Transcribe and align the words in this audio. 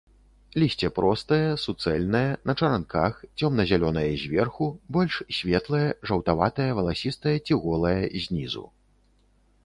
Лісце 0.61 0.87
простае, 0.99 1.45
суцэльнае, 1.63 2.29
на 2.49 2.53
чаранках, 2.61 3.19
цёмна-зялёнае 3.39 4.05
зверху, 4.23 4.69
больш 4.97 5.17
светлае, 5.41 5.83
жаўтаватае, 6.13 6.65
валасістае 6.79 7.35
ці 7.45 7.53
голае 7.67 8.03
знізу. 8.25 8.65